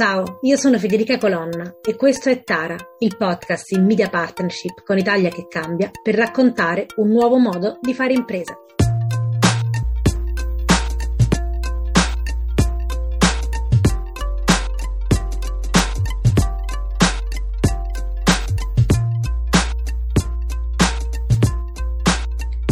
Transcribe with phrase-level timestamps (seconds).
[0.00, 4.96] Ciao, io sono Federica Colonna e questo è Tara, il podcast in media partnership con
[4.96, 8.56] Italia che cambia per raccontare un nuovo modo di fare impresa.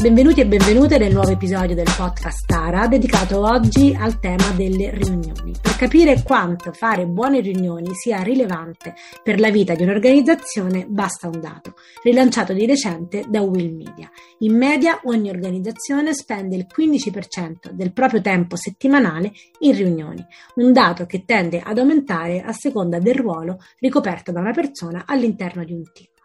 [0.09, 5.53] Benvenuti e benvenute nel nuovo episodio del podcast Tara dedicato oggi al tema delle riunioni.
[5.61, 11.39] Per capire quanto fare buone riunioni sia rilevante per la vita di un'organizzazione basta un
[11.41, 14.11] dato, rilanciato di recente da Will Media.
[14.39, 21.05] In media ogni organizzazione spende il 15% del proprio tempo settimanale in riunioni, un dato
[21.05, 25.83] che tende ad aumentare a seconda del ruolo ricoperto da una persona all'interno di un
[25.93, 26.18] team.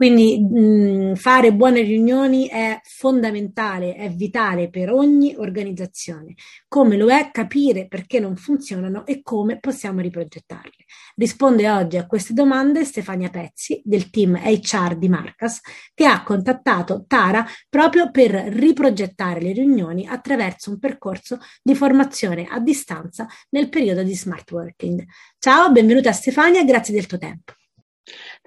[0.00, 6.36] Quindi mh, fare buone riunioni è fondamentale, è vitale per ogni organizzazione,
[6.68, 10.72] come lo è capire perché non funzionano e come possiamo riprogettarle.
[11.16, 15.60] Risponde oggi a queste domande Stefania Pezzi del team HR di Marcas
[15.92, 22.58] che ha contattato Tara proprio per riprogettare le riunioni attraverso un percorso di formazione a
[22.58, 25.04] distanza nel periodo di smart working.
[25.38, 27.52] Ciao, benvenuta Stefania, grazie del tuo tempo.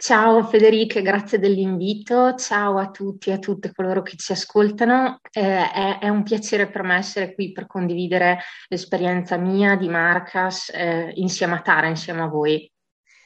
[0.05, 2.35] Ciao Federica, grazie dell'invito.
[2.35, 5.21] Ciao a tutti e a tutte coloro che ci ascoltano.
[5.31, 10.69] Eh, è, è, un piacere per me essere qui per condividere l'esperienza mia di Marcas
[10.73, 12.69] eh, insieme a Tara, insieme a voi.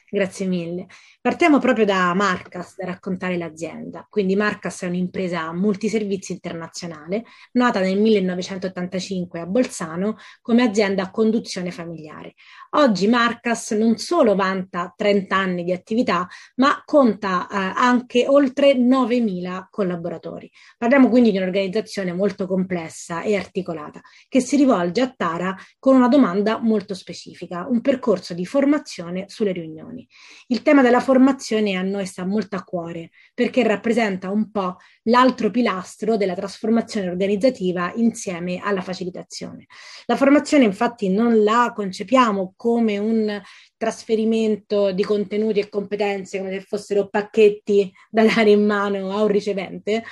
[0.08, 0.86] Grazie mille.
[1.20, 4.06] Partiamo proprio da Marcas, da raccontare l'azienda.
[4.08, 7.24] Quindi Marcas è un'impresa multiservizi internazionale,
[7.54, 12.34] nata nel 1985 a Bolzano come azienda a conduzione familiare.
[12.76, 16.24] Oggi Marcas non solo vanta 30 anni di attività,
[16.56, 20.48] ma conta eh, anche oltre 9.000 collaboratori.
[20.76, 26.08] Parliamo quindi di un'organizzazione molto complessa e articolata che si rivolge a Tara con una
[26.08, 30.06] domanda molto specifica, un percorso di formazione sulle riunioni.
[30.46, 35.50] Il tema della formazione a noi sta molto a cuore perché rappresenta un po' l'altro
[35.50, 39.64] pilastro della trasformazione organizzativa insieme alla facilitazione.
[40.04, 43.40] La formazione infatti non la concepiamo come un
[43.78, 49.28] trasferimento di contenuti e competenze come se fossero pacchetti da dare in mano a un
[49.28, 50.04] ricevente,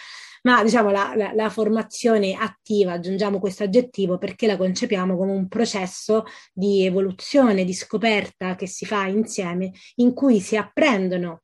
[0.47, 5.49] ma diciamo la, la, la, formazione attiva, aggiungiamo questo aggettivo perché la concepiamo come un
[5.49, 11.43] processo di evoluzione, di scoperta che si fa insieme, in cui si apprendono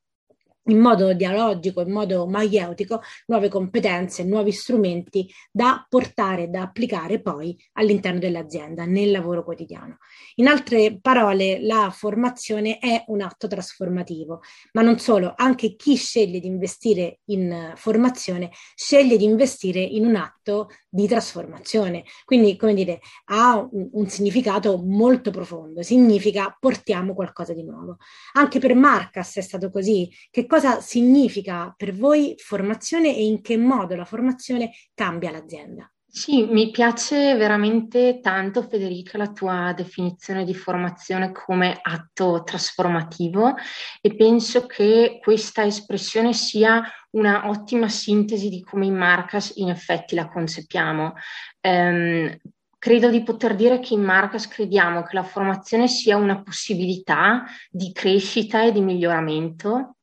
[0.65, 7.57] in modo dialogico, in modo maieutico, nuove competenze, nuovi strumenti da portare, da applicare poi
[7.73, 9.99] all'interno dell'azienda, nel lavoro quotidiano.
[10.37, 16.41] In altre parole, la formazione è un atto trasformativo, ma non solo, anche chi sceglie
[16.41, 22.05] di investire in formazione sceglie di investire in un atto di trasformazione.
[22.25, 27.97] Quindi, come dire, ha un, un significato molto profondo, significa portiamo qualcosa di nuovo.
[28.35, 30.11] Anche per Marcas è stato così.
[30.31, 35.91] Che cosa significa per voi formazione e in che modo la formazione cambia l'azienda?
[36.07, 43.55] Sì, mi piace veramente tanto Federica la tua definizione di formazione come atto trasformativo
[44.03, 46.83] e penso che questa espressione sia
[47.13, 51.15] una ottima sintesi di come in Marcas in effetti la concepiamo.
[51.63, 52.37] Um,
[52.79, 57.91] credo di poter dire che in Marcas crediamo che la formazione sia una possibilità di
[57.91, 59.97] crescita e di miglioramento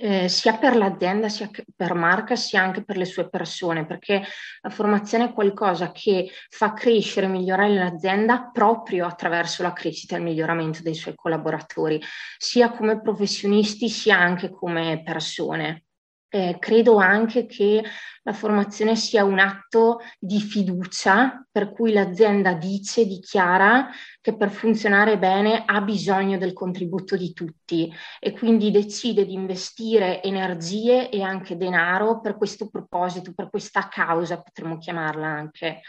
[0.00, 4.22] eh, sia per l'azienda, sia per marca, sia anche per le sue persone, perché
[4.60, 10.18] la formazione è qualcosa che fa crescere e migliorare l'azienda proprio attraverso la crescita e
[10.18, 12.00] il miglioramento dei suoi collaboratori,
[12.36, 15.87] sia come professionisti, sia anche come persone.
[16.30, 17.82] Eh, credo anche che
[18.22, 23.88] la formazione sia un atto di fiducia per cui l'azienda dice, dichiara
[24.20, 27.90] che per funzionare bene ha bisogno del contributo di tutti
[28.20, 34.42] e quindi decide di investire energie e anche denaro per questo proposito, per questa causa,
[34.42, 35.80] potremmo chiamarla anche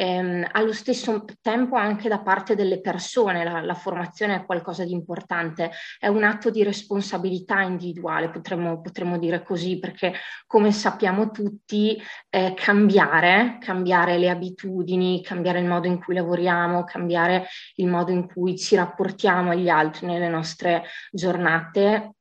[0.00, 4.92] ehm, allo stesso tempo anche da parte delle persone la, la, formazione è qualcosa di
[4.92, 10.14] importante, è un atto di responsabilità individuale, potremmo, potremmo dire così, perché
[10.46, 12.00] come sappiamo tutti
[12.30, 18.26] eh, cambiare, cambiare le abitudini, cambiare il modo in cui lavoriamo, cambiare il modo in
[18.26, 22.14] cui ci rapportiamo agli altri nelle nostre giornate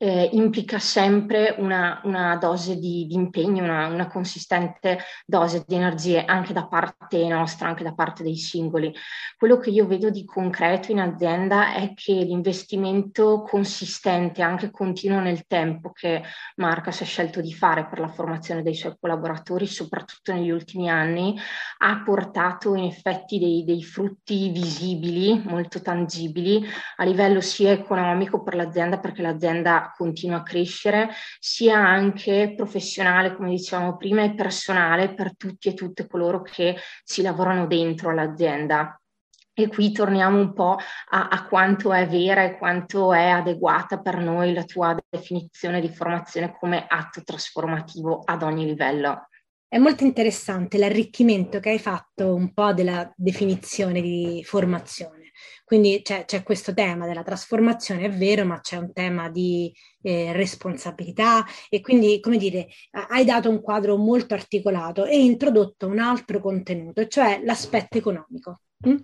[0.00, 6.24] eh, implica sempre una, una dose di, di impegno, una, una, consistente dose di energie
[6.24, 8.94] anche da parte nostra, anche da parte dei singoli.
[9.36, 15.46] Quello che io vedo di concreto in azienda è che l'investimento consistente, anche continuo nel
[15.46, 16.22] tempo, che
[16.56, 21.36] Marcas ha scelto di fare per la formazione dei suoi collaboratori, soprattutto negli ultimi anni,
[21.78, 26.64] ha portato in effetti dei, dei frutti visibili, molto tangibili,
[26.96, 33.50] a livello sia economico per l'azienda, perché l'azienda continua a crescere, sia anche professionale, come
[33.50, 39.00] dicevamo prima, e personale per tutti e tutte coloro che ci lavorano dentro l'azienda.
[39.52, 40.76] E qui torniamo un po'
[41.10, 45.88] a, a, quanto è vera e quanto è adeguata per noi la tua definizione di
[45.88, 49.26] formazione come atto trasformativo ad ogni livello.
[49.66, 55.27] È molto interessante l'arricchimento che hai fatto un po' della definizione di formazione.
[55.68, 59.70] Quindi c'è, c'è, questo tema della trasformazione, è vero, ma c'è un tema di
[60.00, 62.68] eh, responsabilità e quindi, come dire,
[63.10, 68.60] hai dato un quadro molto articolato e introdotto un altro contenuto, cioè l'aspetto economico.
[68.86, 68.96] Mm?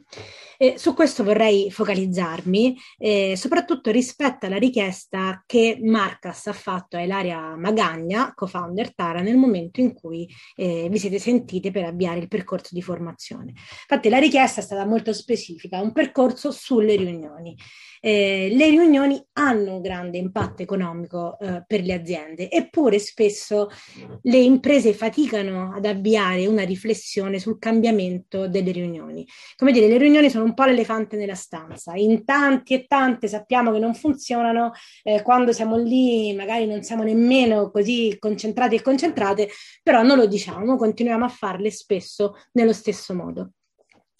[0.57, 7.03] E su questo vorrei focalizzarmi, eh, soprattutto rispetto alla richiesta che Marcas ha fatto a
[7.03, 12.29] Ilaria Magagna, co-founder Tara, nel momento in cui eh, vi siete sentite per avviare il
[12.29, 13.49] percorso di formazione.
[13.49, 17.57] Infatti la richiesta è stata molto specifica, un percorso sulle riunioni
[18.05, 23.71] eh, le riunioni hanno un grande impatto economico eh, per le aziende, eppure spesso
[24.21, 29.27] le imprese faticano ad avviare una riflessione sul cambiamento delle riunioni.
[29.65, 33.73] Come dire, le riunioni sono un po' l'elefante nella stanza, in tanti e tante sappiamo
[33.73, 34.73] che non funzionano,
[35.03, 39.49] eh, quando siamo lì magari non siamo nemmeno così concentrati e concentrate,
[39.83, 43.53] però non lo diciamo, continuiamo a farle spesso nello stesso modo.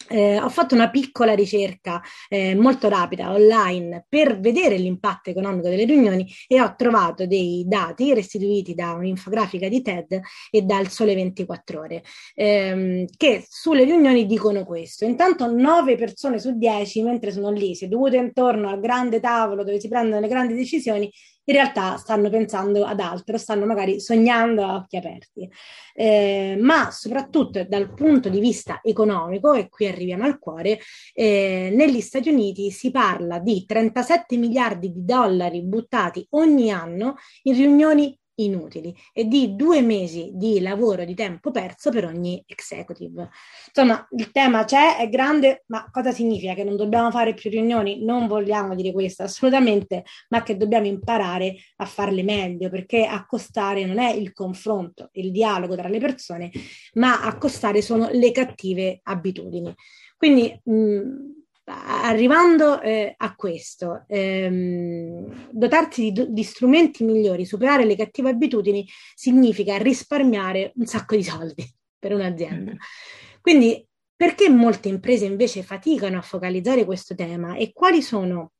[0.07, 5.85] Eh, ho fatto una piccola ricerca eh, molto rapida online per vedere l'impatto economico delle
[5.85, 10.19] riunioni e ho trovato dei dati restituiti da un'infografica di TED
[10.51, 12.03] e dal Sole 24 Ore
[12.35, 15.05] ehm, che sulle riunioni dicono questo.
[15.05, 19.87] Intanto 9 persone su 10 mentre sono lì sedute intorno al grande tavolo dove si
[19.87, 21.11] prendono le grandi decisioni
[21.45, 25.49] in realtà stanno pensando ad altro, stanno magari sognando a occhi aperti.
[25.93, 30.79] Eh, ma soprattutto dal punto di vista economico, e qui arriviamo al cuore,
[31.13, 37.55] eh, negli Stati Uniti si parla di 37 miliardi di dollari buttati ogni anno in
[37.55, 43.29] riunioni inutili e di due mesi di lavoro di tempo perso per ogni executive.
[43.67, 46.53] Insomma, il tema c'è, è grande, ma cosa significa?
[46.53, 48.03] Che non dobbiamo fare più riunioni?
[48.03, 53.99] Non vogliamo dire questo assolutamente, ma che dobbiamo imparare a farle meglio, perché accostare non
[53.99, 56.51] è il confronto, il dialogo tra le persone,
[56.93, 59.73] ma accostare sono le cattive abitudini.
[60.17, 61.34] Quindi mh,
[61.65, 69.77] arrivando eh, a questo, ehm, dotarsi di, di, strumenti migliori, superare le cattive abitudini, significa
[69.77, 71.65] risparmiare un sacco di soldi
[71.97, 72.73] per un'azienda.
[73.41, 73.85] Quindi,
[74.15, 78.51] perché molte imprese invece faticano a focalizzare questo tema e quali sono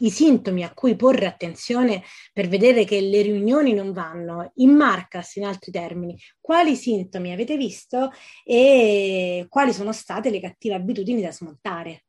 [0.00, 2.02] i sintomi a cui porre attenzione
[2.32, 7.56] per vedere che le riunioni non vanno, in Marcas in altri termini, quali sintomi avete
[7.56, 8.10] visto
[8.44, 12.04] e quali sono state le cattive abitudini da smontare?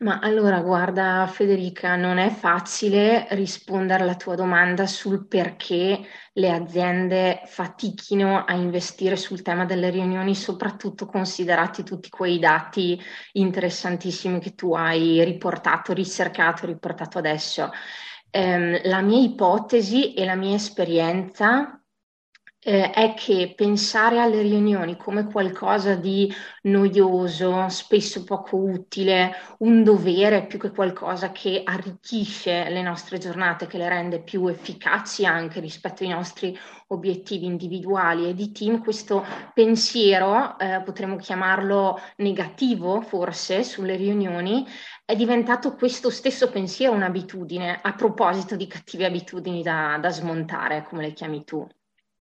[0.00, 6.00] Ma allora, guarda Federica, non è facile rispondere alla tua domanda sul perché
[6.32, 13.00] le aziende fatichino a investire sul tema delle riunioni, soprattutto considerati tutti quei dati
[13.32, 17.70] interessantissimi che tu hai riportato, ricercato, riportato adesso.
[18.30, 21.77] Eh, la mia ipotesi e la mia esperienza
[22.60, 26.32] eh, è che pensare alle riunioni come qualcosa di
[26.62, 33.78] noioso, spesso poco utile, un dovere più che qualcosa che arricchisce le nostre giornate, che
[33.78, 38.28] le rende più efficaci anche rispetto ai nostri obiettivi individuali.
[38.28, 39.24] E di team, questo
[39.54, 44.66] pensiero, eh, potremmo chiamarlo negativo forse, sulle riunioni,
[45.04, 51.02] è diventato questo stesso pensiero un'abitudine a proposito di cattive abitudini da, da smontare, come
[51.02, 51.66] le chiami tu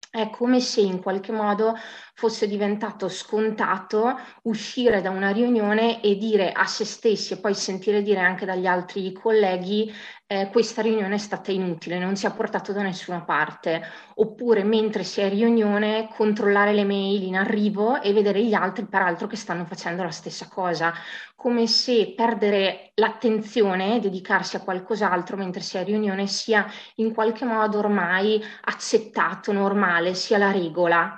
[0.10, 1.76] è come se in qualche modo
[2.20, 8.02] fosse diventato scontato uscire da una riunione e dire a se stessi e poi sentire
[8.02, 9.90] dire anche dagli altri colleghi
[10.28, 13.82] eh, questa riunione è stata inutile, non si è portato da nessuna parte,
[14.16, 18.86] oppure mentre si è in riunione controllare le mail in arrivo e vedere gli altri
[18.86, 20.94] peraltro che stanno facendo la stessa cosa,
[21.36, 27.46] come se perdere l'attenzione dedicarsi a qualcos'altro mentre si è in riunione sia in qualche
[27.46, 31.18] modo ormai accettato, normale, sia la regola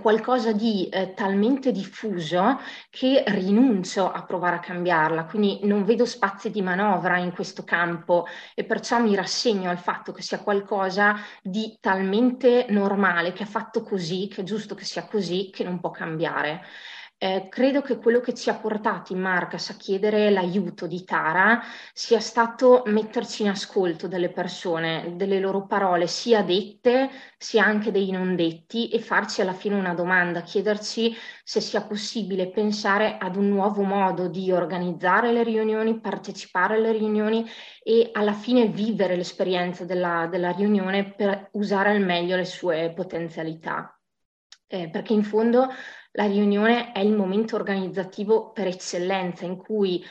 [0.00, 6.50] qualcosa di eh, talmente diffuso che rinuncio a provare a cambiarla, quindi non vedo spazi
[6.50, 11.76] di manovra in questo campo e perciò mi rassegno al fatto che sia qualcosa di
[11.80, 15.90] talmente normale, che è fatto così, che è giusto che sia così, che non può
[15.90, 16.62] cambiare.
[17.24, 21.62] Eh, credo che quello che ci ha portato in Marcas a chiedere l'aiuto di Tara
[21.94, 28.10] sia stato metterci in ascolto delle persone, delle loro parole, sia dette sia anche dei
[28.10, 33.48] non detti, e farci alla fine una domanda, chiederci se sia possibile pensare ad un
[33.48, 37.48] nuovo modo di organizzare le riunioni, partecipare alle riunioni
[37.82, 43.98] e alla fine vivere l'esperienza della, della riunione per usare al meglio le sue potenzialità.
[44.66, 45.68] Eh, perché in fondo
[46.16, 50.04] la riunione è il momento organizzativo per eccellenza in cui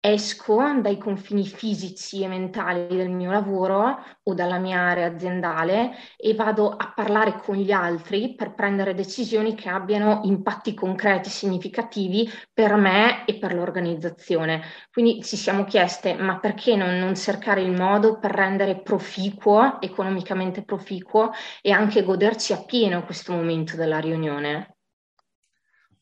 [0.00, 6.34] esco dai confini fisici e mentali del mio lavoro o dalla mia area aziendale e
[6.34, 12.74] vado a parlare con gli altri per prendere decisioni che abbiano impatti concreti, significativi per
[12.74, 14.60] me e per l'organizzazione.
[14.92, 20.64] Quindi ci siamo chieste, ma perché non, non cercare il modo per rendere proficuo, economicamente
[20.64, 21.30] proficuo
[21.62, 24.73] e anche goderci appieno questo momento della riunione?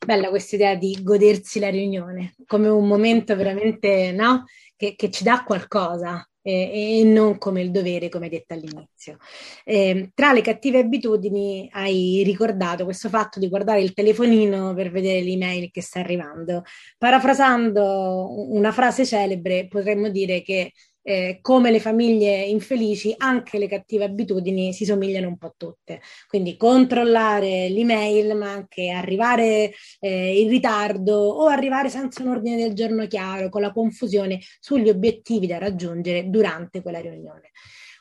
[0.05, 4.45] Bella questa idea di godersi la riunione come un momento veramente no?
[4.77, 9.19] che, che ci dà qualcosa e, e, non come il dovere, come detto all'inizio.
[9.65, 15.23] Eh, tra le cattive abitudini hai ricordato questo fatto di guardare il telefonino per vedere
[15.23, 16.65] l'email che sta arrivando.
[16.99, 24.05] Parafrasando una frase celebre, potremmo dire che eh, come le famiglie infelici, anche le cattive
[24.05, 26.01] abitudini si somigliano un po' tutte.
[26.29, 32.75] Quindi controllare l'email, ma anche arrivare eh, in ritardo o arrivare senza un ordine del
[32.75, 37.51] giorno chiaro, con la confusione sugli obiettivi da raggiungere durante quella riunione.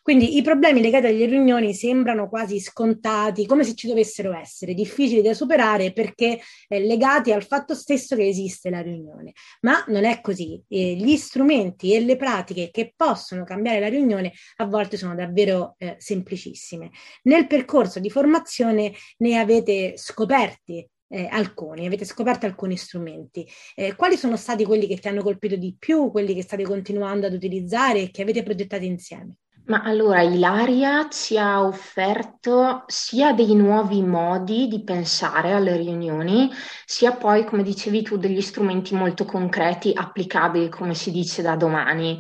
[0.01, 5.21] Quindi i problemi legati alle riunioni sembrano quasi scontati, come se ci dovessero essere, difficili
[5.21, 9.33] da superare perché eh, legati al fatto stesso che esiste la riunione.
[9.61, 10.61] Ma non è così.
[10.67, 15.75] Eh, gli strumenti e le pratiche che possono cambiare la riunione a volte sono davvero
[15.77, 16.89] eh, semplicissime.
[17.23, 23.47] Nel percorso di formazione ne avete scoperti eh, alcuni, avete scoperto alcuni strumenti.
[23.75, 27.27] Eh, quali sono stati quelli che ti hanno colpito di più, quelli che state continuando
[27.27, 29.35] ad utilizzare e che avete progettato insieme?
[29.71, 36.51] Ma allora Ilaria ci ha offerto sia dei nuovi modi di pensare alle riunioni,
[36.85, 42.19] sia poi, come dicevi tu, degli strumenti molto concreti, applicabili, come si dice, da domani.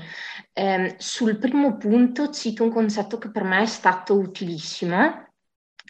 [0.53, 5.30] Eh, sul primo punto cito un concetto che per me è stato utilissimo,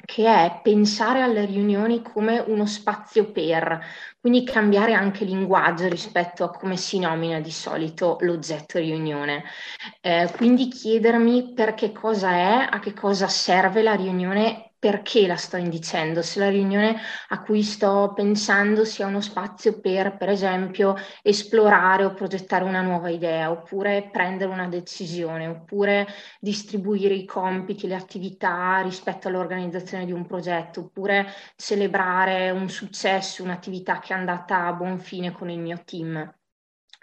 [0.06, 3.80] che è pensare alle riunioni come uno spazio per,
[4.20, 9.44] quindi cambiare anche linguaggio rispetto a come si nomina di solito l'oggetto riunione.
[10.02, 15.36] Eh, quindi chiedermi per che cosa è, a che cosa serve la riunione perché la
[15.36, 20.96] sto indicendo, se la riunione a cui sto pensando sia uno spazio per, per esempio,
[21.22, 26.08] esplorare o progettare una nuova idea, oppure prendere una decisione, oppure
[26.40, 34.00] distribuire i compiti, le attività rispetto all'organizzazione di un progetto, oppure celebrare un successo, un'attività
[34.00, 36.41] che è andata a buon fine con il mio team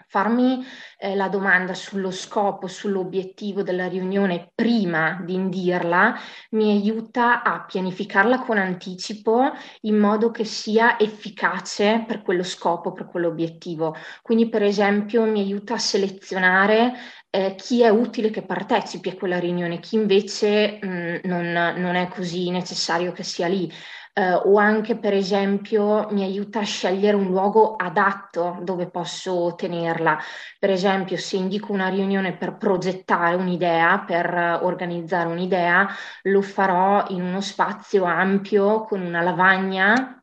[0.09, 0.65] farmi
[0.97, 6.17] eh, la domanda sullo scopo, sull'obiettivo della riunione prima di indirla
[6.51, 9.51] mi aiuta a pianificarla con anticipo
[9.81, 13.95] in modo che sia efficace per quello scopo, per quell'obiettivo.
[14.23, 16.93] Quindi per esempio mi aiuta a selezionare
[17.29, 21.95] eh, chi è utile che partecipi a quella riunione, chi invece mh, mm, non, non
[21.95, 23.71] è così necessario che sia lì
[24.13, 30.17] eh, o anche per esempio mi aiuta a scegliere un luogo adatto dove posso tenerla.
[30.59, 35.87] Per esempio se indico una riunione per progettare un'idea, per organizzare un'idea,
[36.23, 40.18] lo farò in uno spazio ampio con una lavagna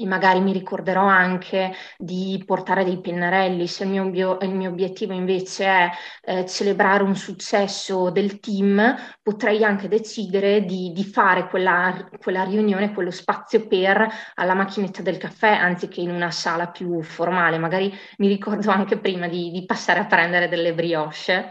[0.00, 3.66] e magari mi ricorderò anche di portare dei pennarelli.
[3.66, 5.90] Se il mio, il mio obiettivo invece è
[6.22, 12.94] eh, celebrare un successo del team, potrei anche decidere di, di fare quella, quella, riunione,
[12.94, 17.58] quello spazio per alla macchinetta del caffè anziché in una sala più formale.
[17.58, 21.50] Magari mi ricordo anche prima di, di passare a prendere delle brioche.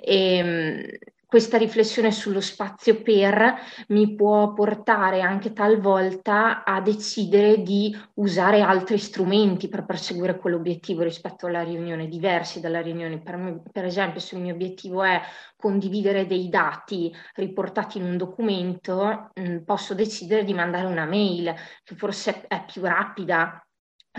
[0.00, 0.82] E, ehm,
[1.28, 3.54] questa riflessione sullo spazio per
[3.88, 11.46] mi può portare anche talvolta a decidere di usare altri strumenti per perseguire quell'obiettivo rispetto
[11.46, 13.20] alla riunione, diversi dalla riunione.
[13.20, 15.20] Per, me, per esempio, se il mio obiettivo è
[15.54, 21.54] condividere dei dati riportati in un documento, mh, posso decidere di mandare una mail
[21.84, 23.62] che forse è più rapida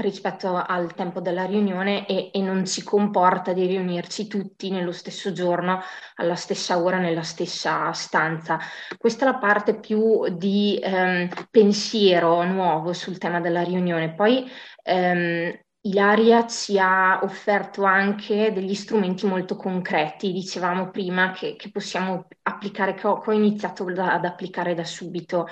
[0.01, 5.31] rispetto al tempo della riunione e, e, non ci comporta di riunirci tutti nello stesso
[5.31, 5.81] giorno,
[6.15, 8.59] alla stessa ora, nella stessa stanza.
[8.97, 14.13] Questa è la parte più di ehm, pensiero nuovo sul tema della riunione.
[14.13, 14.49] Poi
[14.83, 22.27] ehm, Ilaria ci ha offerto anche degli strumenti molto concreti, dicevamo prima che, che possiamo
[22.41, 25.47] applicare, che ho, che ho iniziato da, ad applicare da subito.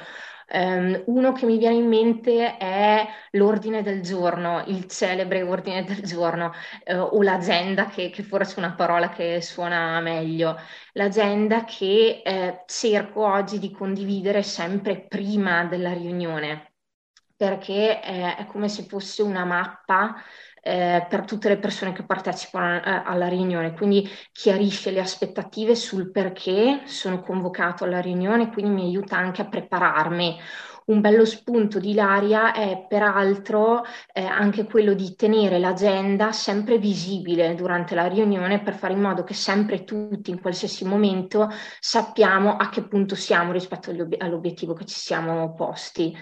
[0.50, 6.02] Um, uno che mi viene in mente è l'ordine del giorno, il celebre ordine del
[6.04, 6.54] giorno,
[6.86, 10.56] uh, o l'agenda, che, che, forse è una parola che suona meglio.
[10.94, 16.76] L'agenda che eh, cerco oggi di condividere sempre prima della riunione,
[17.36, 20.16] perché è, è come se fosse una mappa
[20.68, 26.12] eh, per tutte le persone che partecipano eh, alla riunione, quindi chiarisce le aspettative sul
[26.12, 30.38] perché sono convocato alla riunione, quindi mi aiuta anche a prepararmi.
[30.88, 33.84] Un bello spunto di Ilaria è peraltro
[34.14, 39.26] eh, anche quello di tenere l'agenda sempre visibile durante la riunione per fare in modo
[39.26, 41.50] che sempre tutti, in qualsiasi momento,
[41.82, 46.16] sappiamo a che punto siamo rispetto all'obiettivo che ci siamo posti.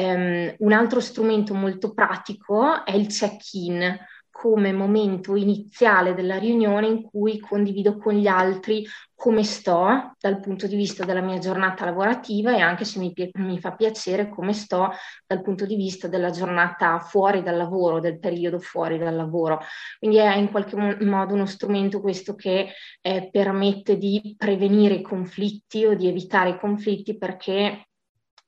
[0.00, 3.98] Um, un altro strumento molto pratico è il check-in
[4.40, 10.66] come momento iniziale della riunione in cui condivido con gli altri come sto dal punto
[10.66, 14.92] di vista della mia giornata lavorativa e anche se mi, mi, fa piacere come sto
[15.26, 19.60] dal punto di vista della giornata fuori dal lavoro, del periodo fuori dal lavoro.
[19.98, 25.84] Quindi è in qualche modo uno strumento questo che eh, permette di prevenire i conflitti
[25.84, 27.89] o di evitare i conflitti perché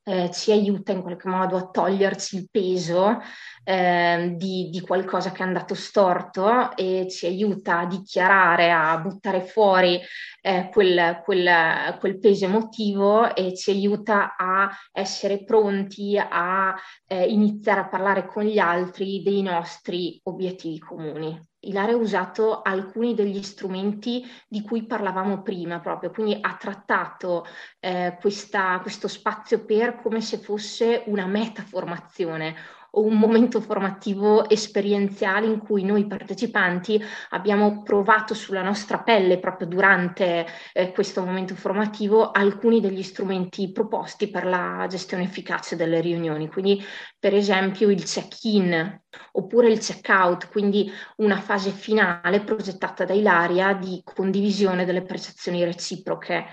[0.04, 3.20] eh, ci aiuta in qualche modo a toglierci il peso
[3.64, 9.42] eh, di, di, qualcosa che è andato storto e ci aiuta a dichiarare, a buttare
[9.42, 10.00] fuori
[10.40, 16.74] eh, quel, quel, quel, peso emotivo e ci aiuta a essere pronti a
[17.06, 21.51] eh, iniziare a parlare con gli altri dei nostri obiettivi comuni.
[21.62, 27.44] Ilaria ha usato alcuni degli strumenti di cui parlavamo prima proprio, quindi ha trattato
[27.80, 32.54] eh, questa, questo spazio per come se fosse una metaformazione
[32.92, 40.46] un momento formativo esperienziale in cui noi partecipanti abbiamo provato sulla nostra pelle proprio durante
[40.72, 46.48] eh, questo momento formativo alcuni degli strumenti proposti per la gestione efficace delle riunioni.
[46.48, 46.84] Quindi
[47.18, 49.00] per esempio il check-in
[49.32, 56.46] oppure il check-out, quindi una fase finale progettata da Ilaria di condivisione delle percezioni reciproche.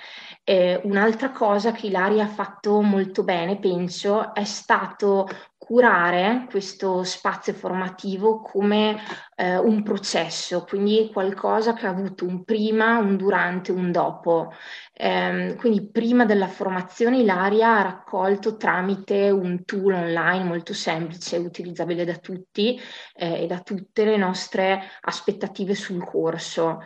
[0.43, 5.27] Eh, un'altra cosa che Ilaria ha fatto molto bene, penso, è stato
[5.60, 8.98] curare questo spazio formativo come
[9.36, 14.51] eh, un processo, quindi qualcosa che ha avuto un prima, un durante, un dopo.
[14.94, 22.06] Eh, quindi prima della formazione Ilaria ha raccolto tramite un tool online molto semplice, utilizzabile
[22.06, 22.80] da tutti
[23.15, 26.80] eh, e da tutte le nostre aspettative sul corso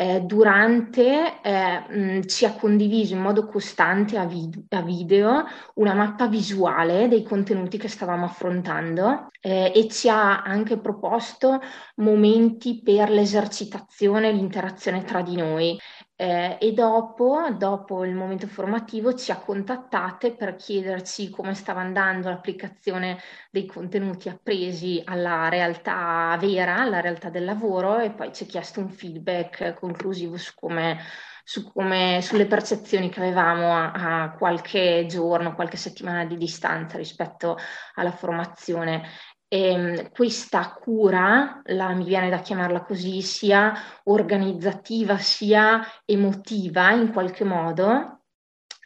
[0.00, 5.92] eh, durante eh, mh, ci ha condiviso in modo costante a, vid- a, video una
[5.92, 11.58] mappa visuale dei contenuti che stavamo affrontando eh, e ci ha anche proposto
[11.96, 15.76] momenti per l'esercitazione e l'interazione tra di noi.
[16.20, 22.28] Eh, e dopo, dopo, il momento formativo, ci ha contattate per chiederci come stava andando
[22.28, 23.20] l'applicazione
[23.52, 28.80] dei contenuti appresi alla realtà vera, alla realtà del lavoro, e poi ci ha chiesto
[28.80, 30.98] un feedback conclusivo su come,
[31.44, 37.56] su come, sulle percezioni che avevamo a, a, qualche giorno, qualche settimana di distanza rispetto
[37.94, 39.04] alla formazione.
[39.50, 43.72] Ehm, questa cura, la, mi viene da chiamarla così, sia
[44.04, 48.24] organizzativa sia emotiva in qualche modo,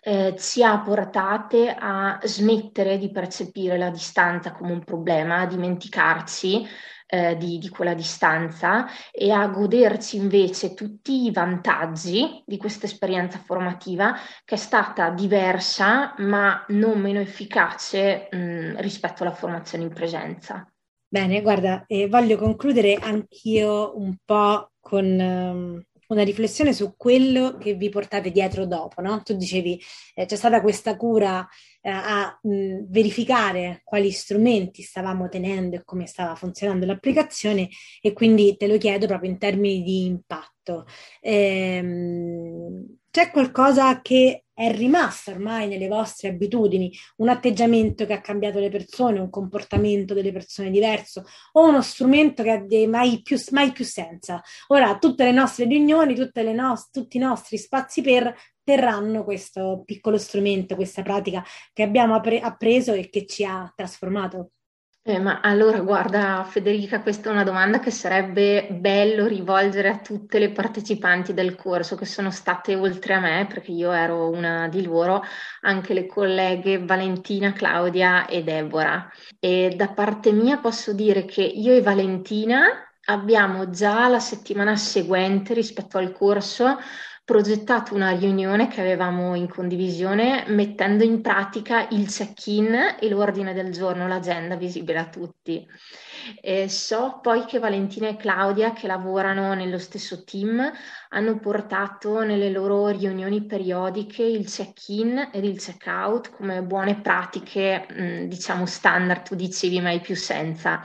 [0.04, 6.66] eh, ci ha portate a smettere di percepire la distanza come un problema, a dimenticarci
[7.12, 13.36] eh, di, di, quella distanza e a goderci invece tutti i vantaggi di questa esperienza
[13.36, 14.14] formativa
[14.46, 20.66] che è stata diversa ma non meno efficace mh, rispetto alla formazione in presenza.
[21.06, 27.74] Bene, guarda, eh, voglio concludere anch'io un po' con um, una riflessione su quello che
[27.74, 29.22] vi portate dietro dopo, no?
[29.22, 29.78] Tu dicevi,
[30.14, 31.46] eh, c'è stata questa cura
[31.90, 37.68] a mh, verificare quali strumenti stavamo tenendo e come stava funzionando l'applicazione
[38.00, 40.86] e quindi te lo chiedo proprio in termini di impatto.
[41.20, 48.58] Ehm, c'è qualcosa che è rimasto ormai nelle vostre abitudini, un atteggiamento che ha cambiato
[48.58, 53.72] le persone, un comportamento delle persone diverso o uno strumento che ha mai più, mai
[53.72, 54.40] più senza.
[54.68, 60.16] Ora, tutte le nostre riunioni, le no- tutti i nostri spazi per terranno questo piccolo
[60.16, 61.44] strumento, questa pratica
[61.74, 64.52] che abbiamo appre- appreso e che ci ha trasformato?
[65.04, 70.38] Eh, ma allora, guarda, Federica, questa è una domanda che sarebbe bello rivolgere a tutte
[70.38, 74.84] le partecipanti del corso che sono state oltre a me, perché io ero una di
[74.84, 75.20] loro,
[75.62, 79.10] anche le colleghe Valentina, Claudia e Deborah.
[79.40, 82.68] E da parte mia posso dire che io e Valentina
[83.06, 86.78] abbiamo già la settimana seguente rispetto al corso
[87.24, 93.70] progettato una riunione che avevamo in condivisione mettendo in pratica il check-in e l'ordine del
[93.70, 95.64] giorno, l'agenda visibile a tutti.
[96.40, 100.70] E so poi che Valentina e Claudia, che lavorano nello stesso team,
[101.10, 107.86] hanno portato nelle loro riunioni periodiche il check-in ed il check-out come buone pratiche,
[108.26, 110.80] diciamo standard, tu dicevi mai più senza,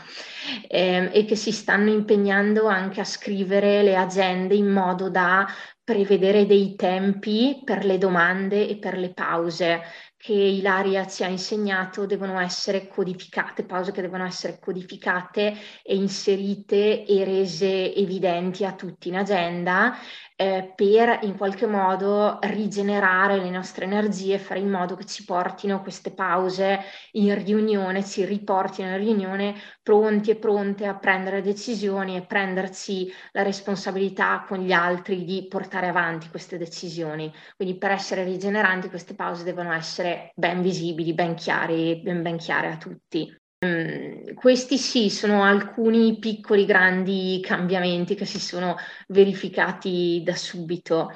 [0.67, 5.47] e, e che si stanno impegnando anche a scrivere le agende in modo da
[5.87, 9.81] prevedere dei tempi per le domande e per le pause
[10.17, 17.05] che Ilaria ci ha insegnato devono essere codificate, pause che devono essere codificate e inserite
[17.05, 19.95] e rese evidenti a tutti in agenda
[20.39, 25.81] eh, per in qualche modo rigenerare le nostre energie, fare in modo che ci portino
[25.81, 26.79] queste pause
[27.13, 33.41] in riunione, ci riportino in riunione pronti e pronte a prendere decisioni e prenderci la
[33.41, 37.33] responsabilità con gli altri di portare avanti queste decisioni.
[37.55, 42.67] Quindi per essere rigeneranti queste pause devono essere ben visibili, ben chiari, ben, ben chiare
[42.71, 43.27] a tutti.
[43.59, 48.75] Um, questi sì, sono alcuni piccoli grandi cambiamenti che si sono
[49.07, 51.11] verificati da subito.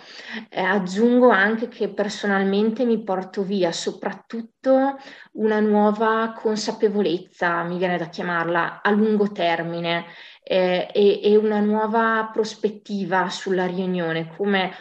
[0.49, 4.97] Eh, aggiungo anche che personalmente mi porto via soprattutto
[5.33, 10.05] una nuova consapevolezza, mi viene da chiamarla, a lungo termine
[10.41, 14.71] eh, e, e, una nuova prospettiva sulla riunione come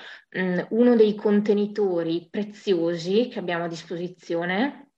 [0.70, 4.89] uno dei contenitori preziosi che abbiamo a disposizione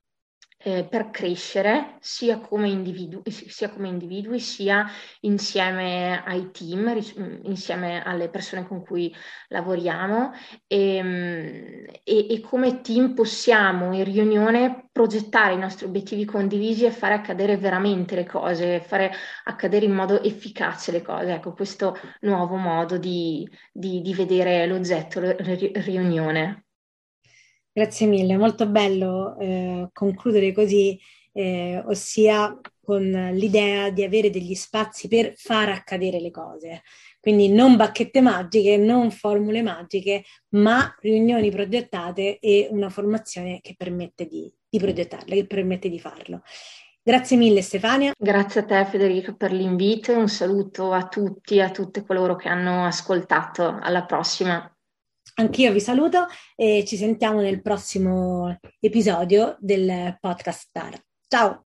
[0.65, 4.87] eh, per crescere sia come, individu- sia come, individui, sia
[5.21, 9.15] insieme ai team, ris- insieme alle persone con cui
[9.49, 10.33] lavoriamo
[10.67, 16.91] e, ehm, e, e, come team possiamo in riunione progettare i nostri obiettivi condivisi e
[16.91, 19.13] fare accadere veramente le cose, fare
[19.45, 21.33] accadere in modo efficace le cose.
[21.33, 26.62] Ecco, questo nuovo modo di, di, di vedere l'oggetto, la riunione.
[27.75, 30.99] Grazie mille, molto bello eh, concludere così,
[31.33, 36.83] eh, ossia con l'idea di avere degli spazi per far accadere le cose.
[37.19, 44.27] Quindi non bacchette magiche, non formule magiche, ma riunioni progettate e una formazione che permette
[44.27, 46.43] di, di progettarle, che permette di farlo.
[47.05, 48.13] Grazie mille Stefania.
[48.19, 52.37] Grazie a te Federica per l'invito e un saluto a tutti e a tutte coloro
[52.37, 53.79] che hanno ascoltato.
[53.81, 54.72] Alla prossima.
[55.35, 61.03] Anch'io vi saluto e ci sentiamo nel prossimo episodio del podcast Star.
[61.27, 61.62] Ciao!